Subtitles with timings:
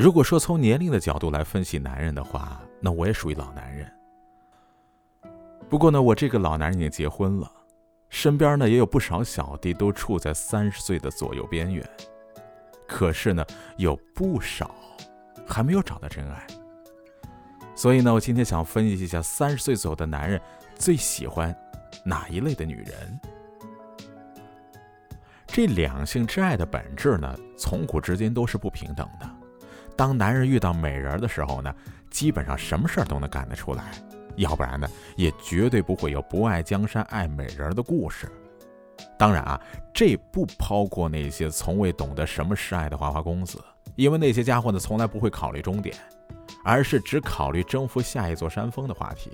[0.00, 3.92] 如果说从年龄的角度来分析男人的话，那我也属于老男人。
[5.68, 7.50] 不过呢，我这个老男人已经结婚了，
[8.08, 11.84] 身边呢也有不少小弟都处在三十岁的左右边缘。
[12.86, 13.44] 可是呢，
[13.76, 14.72] 有不少
[15.44, 16.46] 还没有找到真爱。
[17.74, 20.40] 所以呢，我今天想分析一下三十岁左右的男人
[20.76, 21.52] 最喜欢
[22.04, 23.20] 哪一类的女人。
[25.48, 29.28] 这两性之爱的本质呢，从古至今都是不平等的。
[29.98, 31.74] 当男人遇到美人的时候呢，
[32.08, 33.86] 基本上什么事儿都能干得出来。
[34.36, 38.30] 要不然呢，也绝对不会有不爱江山爱美人的故事。
[39.18, 39.60] 当然啊，
[39.92, 43.58] 这不包括那些从未懂得什么是爱的花花公子，
[43.96, 45.96] 因为那些家伙呢，从来不会考虑终点，
[46.62, 49.32] 而是只考虑征服下一座山峰的话题。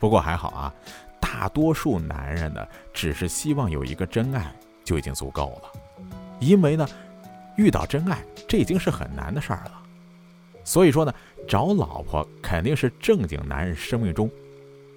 [0.00, 0.74] 不过还好啊，
[1.20, 5.70] 大多数男人呢，只是希望有一个真爱就已经足够了，
[6.40, 6.84] 因为呢，
[7.56, 9.82] 遇到真爱这已经是很难的事儿了。
[10.64, 11.14] 所以说呢，
[11.46, 14.30] 找老婆肯定是正经男人生命中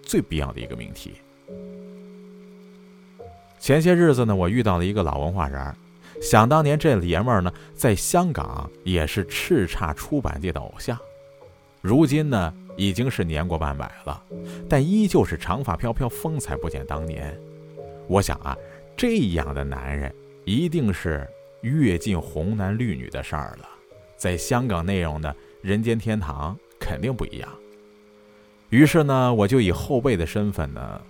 [0.02, 1.14] 最必要的一个命题。
[3.60, 5.76] 前些日子呢，我遇到了一个老文化人儿，
[6.22, 10.98] 想当年这爷们儿呢，在香港也是叱咤出版界的偶像，
[11.82, 14.24] 如今呢，已经是年过半百了，
[14.70, 17.38] 但依旧是长发飘飘，风采不减当年。
[18.08, 18.58] 我想啊，
[18.98, 20.12] 这样的男人
[20.46, 21.30] 一定是
[21.62, 23.70] 阅尽红男绿女的事儿了，
[24.16, 25.36] 在香港内容的。
[25.62, 27.50] 人间天堂肯定不一样。
[28.70, 31.02] 于是呢，我就以后辈的身份呢，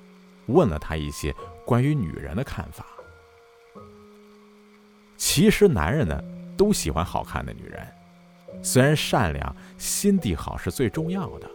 [0.48, 1.32] 问了他一些
[1.64, 2.84] 关于女人的看法。
[5.18, 6.20] 其实男人呢，
[6.58, 7.88] 都喜欢好看的女人。
[8.64, 11.48] 虽然善良、心地好是最重要的，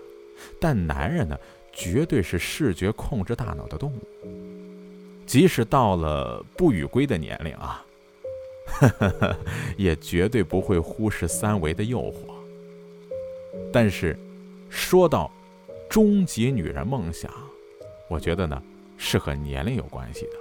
[0.61, 1.36] 但男人呢，
[1.73, 4.06] 绝对是视觉控制大脑的动物。
[5.27, 7.84] 即使到了不与归的年龄啊，
[9.77, 12.34] 也绝对不会忽视三维的诱惑。
[13.73, 14.19] 但是，
[14.69, 15.31] 说到
[15.89, 17.31] 终极女人梦想，
[18.08, 18.63] 我觉得呢
[18.97, 20.33] 是和年龄有关系的。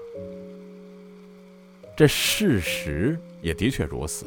[1.96, 4.26] 这事实也的确如此。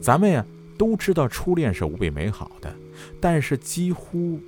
[0.00, 0.44] 咱们呀
[0.78, 2.74] 都知道初恋是无比美好的，
[3.20, 4.40] 但是几乎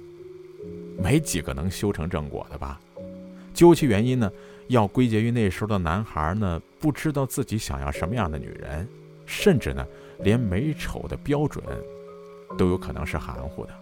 [0.96, 2.80] 没几个能修成正果的吧？
[3.52, 4.32] 究其原因呢，
[4.68, 8.86] 要归结于那时候的男孩呢不知道自己想要什么样的女人，
[9.24, 9.86] 甚至呢
[10.18, 11.64] 连美丑的标准。
[12.58, 13.72] 都有可能是含糊的，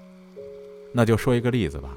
[0.93, 1.95] 那就说一个例子吧。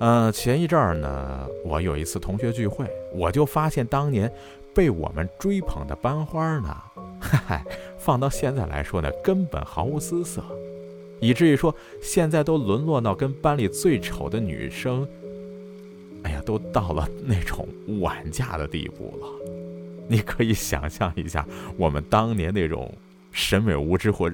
[0.00, 4.32] 呃，前一阵儿呢，我有一次同学聚会，我就发现当年
[4.74, 6.76] 被我们追捧的班花呢，
[7.20, 7.64] 嗨，
[7.96, 10.42] 放到现在来说呢，根本毫无姿色，
[11.20, 15.06] 以至于说现在都沦落到跟班里最丑的女生，
[16.24, 17.68] 哎呀，都到了那种
[18.00, 19.53] 晚嫁的地步了。
[20.08, 22.92] 你可以想象一下我们当年那种。
[23.36, 24.30] 审美无知，或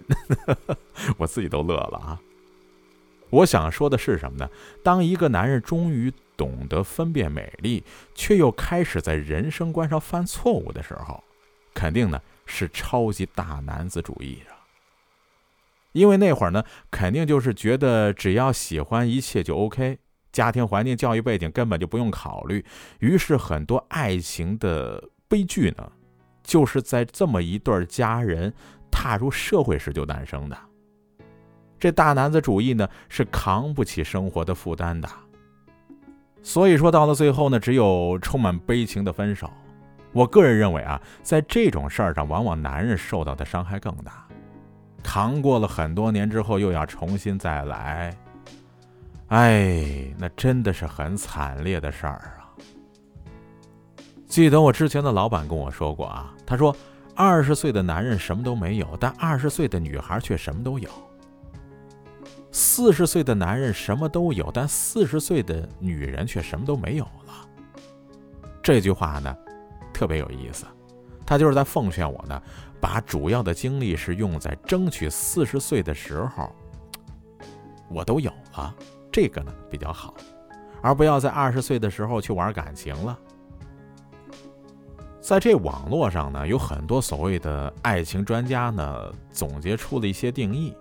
[1.16, 2.20] 我自己都乐了啊！
[3.30, 4.46] 我想说的是什么呢？
[4.84, 7.82] 当一个男人终于懂得分辨美丽，
[8.14, 11.24] 却又开始在人生观上犯错误的时候，
[11.72, 14.68] 肯定呢是超级大男子主义啊！
[15.92, 19.98] 因为那会儿呢，肯定就是觉得只要喜欢一切就 OK，
[20.30, 22.62] 家庭环境、教育背景根本就不用考虑。
[22.98, 25.90] 于是很多爱情的悲剧呢，
[26.42, 28.52] 就是在这么一对家人。
[28.92, 30.58] 踏入社会时就诞生的，
[31.78, 35.08] 这大男子主义呢是扛不起生活的负担的，
[36.42, 39.48] 所以说到了最后呢，只有充满悲情的分手。
[40.12, 44.26] 我个人认为啊，在这种事儿上，往往男人受到的伤害更大，
[45.04, 48.12] 扛过了很多年之后，又要重新再来，
[49.28, 52.39] 哎，那真的是很惨烈的事儿啊。
[54.30, 56.74] 记得我之前的老板跟我说过啊，他说。
[57.12, 60.88] 二十岁的男人什么都没有，但二十岁的女孩却什么都有。
[62.50, 67.46] 四十岁的男人什么都有，但四十岁的女人却什么都没有了。
[68.62, 69.36] 这句话呢，
[69.92, 70.64] 特别有意思，
[71.26, 72.40] 他就是在奉劝我呢，
[72.80, 76.50] 把主要的精力是用在争取四十岁的时候，
[77.90, 78.74] 我都有了，
[79.12, 80.14] 这个呢比较好，
[80.80, 83.18] 而不要在二十岁的时候去玩感情了。
[85.30, 90.74] 在这网络上呢，有很多所谓的爱情专家呢，总结出了一些定义。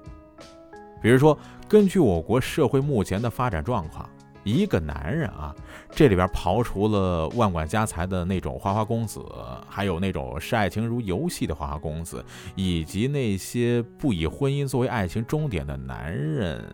[1.03, 1.37] 比如说，
[1.67, 4.09] 根据我国社会目前的发展状况，
[4.43, 5.55] 一个男人啊，
[5.91, 9.23] 这里边刨除了万贯家财的那种花花公子，
[9.67, 12.25] 还有那种视爱情如游戏的花花公子，
[12.55, 16.65] 以及那些不以婚姻作为爱情终点的男人。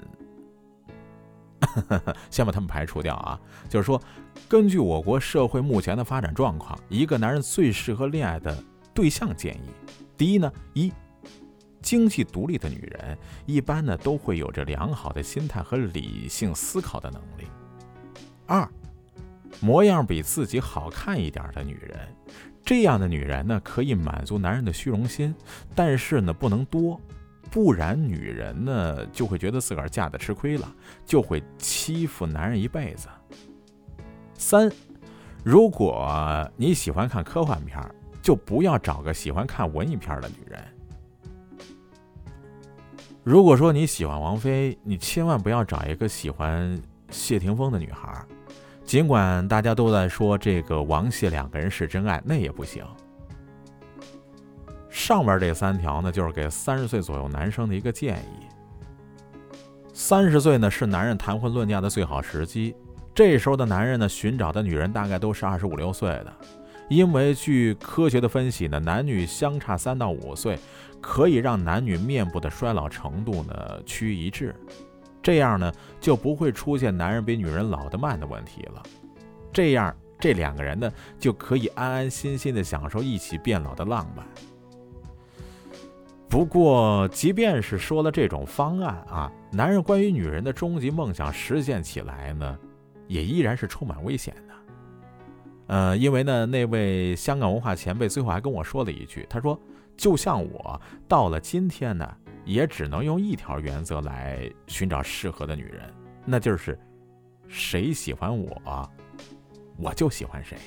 [2.31, 3.39] 先把他们排除掉啊！
[3.69, 4.01] 就是说，
[4.48, 8.57] 根据我国社会目前的发展状况，一个男人最适合恋爱的
[8.94, 9.69] 对象建议：
[10.18, 10.92] 第一呢，一
[11.81, 17.48] 经济独立的女人，一般呢都会有着良好的心态和理性思考的能力。
[18.48, 18.68] 二，
[19.60, 22.00] 模样比自己好看一点的女人，
[22.63, 25.36] 这样的女人呢可以满足男人的虚荣心，
[25.75, 27.00] 但是呢不能多，
[27.55, 30.69] 不然女人呢就会觉得自个儿嫁的吃亏了，
[31.05, 33.07] 就会欺负男人一辈子。
[34.33, 34.69] 三，
[35.41, 37.81] 如果你喜欢看科幻片，
[38.21, 40.61] 就不要找个喜欢看文艺片的女人。
[43.23, 46.77] 如果说你喜欢王菲，你千万不要找一个喜欢
[47.09, 48.21] 谢霆锋的女孩。
[48.83, 52.85] 尽管大家都在说这个王谢两个人是真爱，那也不行。
[55.05, 58.47] 上面这三条呢，就是给三十岁左右男生的一个建议。
[59.93, 62.75] 三十岁呢是男人谈婚论嫁的最好时机，
[63.13, 66.33] 这时候的男人呢寻找的女人大概都是二十五六岁的。
[66.89, 70.57] 因为据科学的分析呢，男女相差三到五岁，
[70.99, 74.55] 可以让男女面部的衰老程度呢趋于一致，
[75.21, 75.71] 这样呢
[76.01, 78.81] 就不会出现男人比女人老得慢的问题了。
[79.53, 84.25] 这样这两个人呢就可以安安心心的享受一起变老的浪漫。
[86.27, 92.60] 不过，即便是说了这种方案啊，男人关于女人的终极梦想实现起来呢，
[93.07, 94.54] 也依然是充满危险的。
[95.68, 99.57] 呃，因为呢，那位香港文化前辈最后还跟我说了一句，他说
[99.95, 105.81] ：“就像我到了今天呢，也只能用一条原则来寻找适合的女人，
[106.25, 106.77] 那就是
[107.48, 108.92] 谁喜欢我，
[109.77, 110.57] 我就喜欢谁。”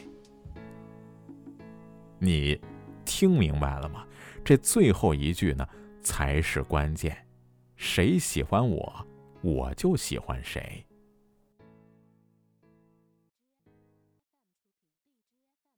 [2.18, 2.60] 你
[3.04, 4.04] 听明白了吗？
[4.48, 5.68] 这最后一句呢
[6.00, 7.14] 才是关键，
[7.76, 9.06] 谁喜欢我，
[9.42, 10.82] 我就喜欢谁。